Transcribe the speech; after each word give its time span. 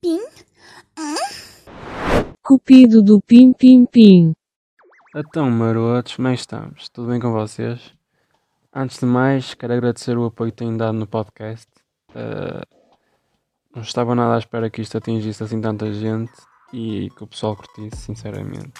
Pim? 0.00 0.18
Cupido 2.42 3.02
do 3.02 3.20
Pim 3.20 3.52
Pim 3.52 3.84
Pim. 3.84 4.32
Então, 5.14 5.50
marotos, 5.50 6.16
bem 6.16 6.28
é 6.28 6.34
estamos. 6.34 6.88
Tudo 6.88 7.08
bem 7.08 7.20
com 7.20 7.30
vocês? 7.30 7.92
Antes 8.74 8.98
de 8.98 9.04
mais, 9.04 9.52
quero 9.52 9.74
agradecer 9.74 10.16
o 10.16 10.24
apoio 10.24 10.50
que 10.50 10.56
têm 10.56 10.74
dado 10.74 10.96
no 10.96 11.06
podcast. 11.06 11.68
Uh, 12.12 12.64
não 13.74 13.82
estava 13.82 14.14
nada 14.14 14.36
à 14.36 14.38
espera 14.38 14.70
que 14.70 14.80
isto 14.80 14.96
atingisse 14.96 15.42
assim 15.42 15.60
tanta 15.60 15.92
gente 15.92 16.32
e 16.72 17.10
que 17.10 17.22
o 17.22 17.26
pessoal 17.26 17.56
curtisse, 17.56 17.98
sinceramente. 17.98 18.72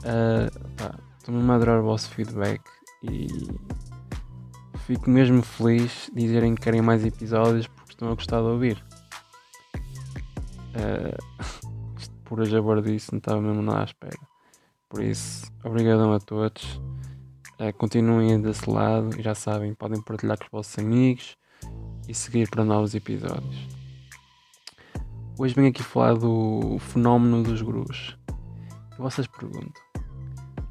Uh, 0.00 1.06
Estou-me 1.16 1.50
a 1.50 1.54
adorar 1.54 1.80
o 1.80 1.84
vosso 1.84 2.10
feedback 2.10 2.60
e 3.02 3.26
fico 4.80 5.08
mesmo 5.08 5.42
feliz 5.42 6.10
de 6.12 6.20
dizerem 6.26 6.54
que 6.54 6.60
querem 6.60 6.82
mais 6.82 7.06
episódios 7.06 7.66
porque 7.68 7.92
estão 7.92 8.10
a 8.10 8.14
gostar 8.14 8.40
de 8.42 8.48
ouvir. 8.48 8.84
Uh, 10.76 11.66
por 12.24 12.40
hoje 12.40 12.56
abordice, 12.56 13.12
não 13.12 13.18
estava 13.18 13.40
mesmo 13.40 13.62
nada 13.62 13.82
à 13.82 13.84
espera. 13.84 14.18
Por 14.88 15.02
isso, 15.02 15.46
obrigadão 15.64 16.12
a 16.12 16.20
todos. 16.20 16.80
Uh, 17.58 17.72
continuem 17.78 18.40
desse 18.40 18.68
lado 18.68 19.18
e 19.18 19.22
já 19.22 19.34
sabem, 19.34 19.74
podem 19.74 20.02
partilhar 20.02 20.36
com 20.38 20.44
os 20.44 20.50
vossos 20.50 20.78
amigos 20.78 21.36
e 22.08 22.14
seguir 22.14 22.50
para 22.50 22.64
novos 22.64 22.94
episódios. 22.94 23.68
Hoje 25.38 25.54
venho 25.54 25.68
aqui 25.68 25.82
falar 25.82 26.14
do 26.14 26.78
fenómeno 26.78 27.42
dos 27.42 27.62
gurus. 27.62 28.16
E 28.98 29.00
vocês 29.00 29.26
perguntam, 29.26 29.82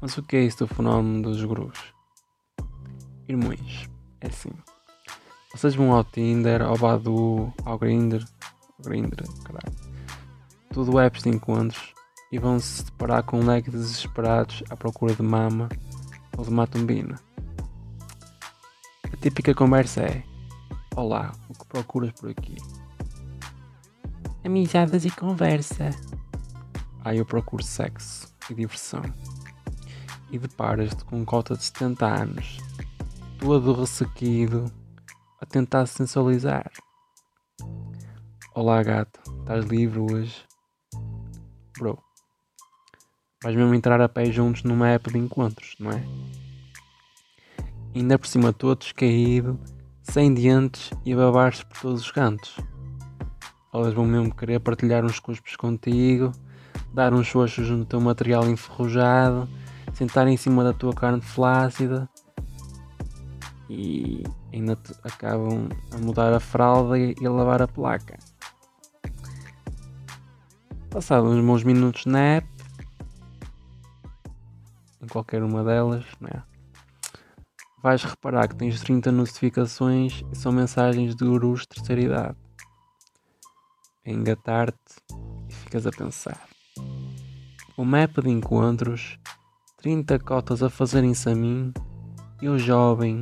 mas 0.00 0.16
o 0.18 0.22
que 0.22 0.36
é 0.36 0.44
isso 0.44 0.58
do 0.58 0.74
fenómeno 0.74 1.22
dos 1.22 1.42
gurus? 1.44 1.78
Irmãos, 3.28 3.88
é 4.20 4.28
assim. 4.28 4.50
Vocês 5.52 5.74
vão 5.74 5.92
ao 5.92 6.04
Tinder, 6.04 6.62
ao 6.62 6.76
Badu, 6.76 7.52
ao 7.64 7.78
Grindr, 7.78 8.24
Grindr, 8.82 9.24
caralho 9.44 9.85
tudo 10.76 11.00
apps 11.00 11.22
de 11.22 11.30
encontros 11.30 11.94
e 12.30 12.38
vão 12.38 12.60
se 12.60 12.84
deparar 12.84 13.22
com 13.22 13.40
um 13.40 13.46
leque 13.46 13.70
de 13.70 13.78
desesperados 13.78 14.62
à 14.68 14.76
procura 14.76 15.14
de 15.14 15.22
mama 15.22 15.70
ou 16.36 16.44
de 16.44 16.50
matumbina. 16.50 17.18
A 19.10 19.16
típica 19.16 19.54
conversa 19.54 20.02
é: 20.02 20.22
Olá, 20.94 21.32
o 21.48 21.54
que 21.54 21.64
procuras 21.64 22.12
por 22.12 22.28
aqui? 22.28 22.56
Amizades 24.44 25.06
e 25.06 25.10
conversa. 25.10 25.88
Aí 27.02 27.16
eu 27.16 27.24
procuro 27.24 27.62
sexo 27.62 28.30
e 28.50 28.54
diversão. 28.54 29.00
E 30.30 30.38
deparas-te 30.38 31.06
com 31.06 31.20
um 31.20 31.24
cota 31.24 31.56
de 31.56 31.64
70 31.64 32.04
anos, 32.04 32.58
todo 33.38 33.72
ressequido, 33.72 34.70
a 35.40 35.46
tentar 35.46 35.86
sensualizar. 35.86 36.70
Olá 38.54 38.82
gata, 38.82 39.20
estás 39.40 39.64
livre 39.64 40.00
hoje? 40.00 40.45
Bro. 41.78 41.98
Vais 43.42 43.54
mesmo 43.54 43.74
entrar 43.74 44.00
a 44.00 44.08
pé 44.08 44.26
juntos 44.32 44.62
numa 44.62 44.88
app 44.88 45.10
de 45.10 45.18
encontros, 45.18 45.76
não 45.78 45.90
é? 45.90 46.02
ainda 47.98 48.18
por 48.18 48.26
cima 48.26 48.52
todos 48.52 48.92
caído, 48.92 49.58
sem 50.02 50.32
dientes 50.32 50.90
e 51.04 51.12
a 51.12 51.16
babar-se 51.16 51.64
por 51.64 51.80
todos 51.80 52.02
os 52.02 52.10
cantos. 52.10 52.56
Elas 53.72 53.94
vão 53.94 54.06
mesmo 54.06 54.34
querer 54.34 54.60
partilhar 54.60 55.04
uns 55.04 55.18
cuspos 55.18 55.56
contigo, 55.56 56.32
dar 56.92 57.14
uns 57.14 57.26
xoxos 57.26 57.68
no 57.70 57.84
teu 57.84 58.00
material 58.00 58.48
enferrujado, 58.48 59.48
sentar 59.94 60.28
em 60.28 60.36
cima 60.36 60.62
da 60.62 60.72
tua 60.72 60.92
carne 60.92 61.20
flácida 61.20 62.08
e 63.68 64.22
ainda 64.52 64.78
acabam 65.02 65.68
a 65.90 65.98
mudar 65.98 66.32
a 66.32 66.40
fralda 66.40 66.98
e 66.98 67.14
a 67.24 67.30
lavar 67.30 67.62
a 67.62 67.68
placa. 67.68 68.18
Passado 70.90 71.28
uns 71.28 71.44
bons 71.44 71.62
minutos 71.62 72.06
na 72.06 72.18
app, 72.36 72.48
em 75.02 75.06
qualquer 75.06 75.42
uma 75.42 75.62
delas, 75.62 76.04
né? 76.20 76.42
vais 77.86 78.02
reparar 78.02 78.48
que 78.48 78.56
tens 78.56 78.80
30 78.80 79.12
notificações 79.12 80.24
e 80.32 80.36
são 80.36 80.50
mensagens 80.50 81.14
de 81.14 81.24
gurus 81.24 81.60
de 81.60 81.68
terceira 81.68 82.02
idade. 82.02 82.36
A 84.04 84.10
engatar-te 84.10 84.76
e 85.48 85.52
ficas 85.52 85.86
a 85.86 85.92
pensar. 85.92 86.48
Uma 87.78 88.00
app 88.00 88.20
de 88.20 88.28
encontros, 88.28 89.20
30 89.76 90.18
cotas 90.18 90.64
a 90.64 90.68
fazerem-se 90.68 91.28
a 91.28 91.34
mim 91.36 91.72
e 92.42 92.48
o 92.48 92.58
jovem, 92.58 93.20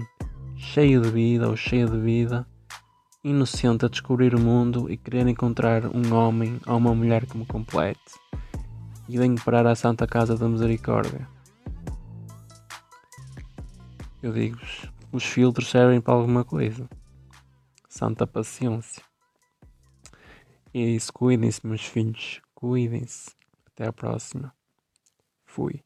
cheio 0.57 1.03
de 1.03 1.11
vida 1.11 1.47
ou 1.47 1.57
cheia 1.57 1.87
de 1.87 2.01
vida, 2.01 2.47
inocente 3.25 3.87
a 3.87 3.89
descobrir 3.89 4.35
o 4.35 4.41
mundo 4.41 4.91
e 4.91 4.99
querer 4.99 5.27
encontrar 5.27 5.87
um 5.87 6.15
homem 6.15 6.61
ou 6.67 6.77
uma 6.77 6.95
mulher 6.95 7.25
que 7.25 7.39
me 7.39 7.47
complete. 7.47 7.99
E 9.09 9.17
venho 9.17 9.43
parar 9.43 9.67
à 9.67 9.75
Santa 9.75 10.07
Casa 10.07 10.37
da 10.37 10.47
Misericórdia. 10.47 11.27
Eu 14.23 14.33
digo-vos, 14.33 14.91
os 15.11 15.25
filtros 15.25 15.71
servem 15.71 16.01
para 16.01 16.15
alguma 16.15 16.45
coisa. 16.45 16.89
Santa 17.89 18.27
paciência. 18.27 19.03
E 20.73 20.83
é 20.83 20.87
isso, 20.87 21.13
cuidem-se, 21.13 21.67
meus 21.67 21.85
filhos. 21.85 22.43
Cuidem-se. 22.55 23.31
Até 23.67 23.87
a 23.87 23.93
próxima. 23.93 24.55
Fui. 25.47 25.83